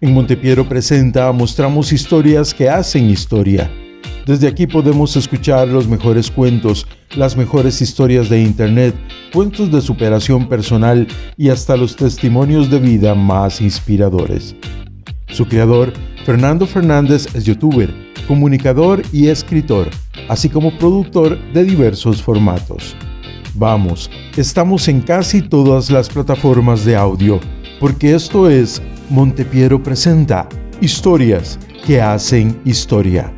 En 0.00 0.14
Montepiero 0.14 0.66
Presenta 0.66 1.30
mostramos 1.32 1.92
historias 1.92 2.54
que 2.54 2.70
hacen 2.70 3.10
historia. 3.10 3.70
Desde 4.24 4.48
aquí 4.48 4.66
podemos 4.66 5.14
escuchar 5.16 5.68
los 5.68 5.86
mejores 5.86 6.30
cuentos, 6.30 6.86
las 7.16 7.36
mejores 7.36 7.82
historias 7.82 8.30
de 8.30 8.40
Internet, 8.40 8.94
cuentos 9.32 9.70
de 9.70 9.82
superación 9.82 10.48
personal 10.48 11.06
y 11.36 11.50
hasta 11.50 11.76
los 11.76 11.96
testimonios 11.96 12.70
de 12.70 12.78
vida 12.78 13.14
más 13.14 13.60
inspiradores. 13.60 14.56
Su 15.28 15.46
creador, 15.46 15.92
Fernando 16.24 16.66
Fernández, 16.66 17.26
es 17.34 17.44
youtuber, 17.44 17.92
comunicador 18.26 19.02
y 19.12 19.28
escritor, 19.28 19.90
así 20.28 20.48
como 20.48 20.76
productor 20.78 21.38
de 21.52 21.64
diversos 21.64 22.22
formatos. 22.22 22.96
Vamos, 23.58 24.10
estamos 24.36 24.86
en 24.86 25.00
casi 25.00 25.40
todas 25.40 25.90
las 25.90 26.10
plataformas 26.10 26.84
de 26.84 26.94
audio, 26.94 27.40
porque 27.80 28.14
esto 28.14 28.50
es 28.50 28.82
Montepiero 29.08 29.82
presenta 29.82 30.46
historias 30.82 31.58
que 31.86 31.98
hacen 32.02 32.60
historia. 32.66 33.32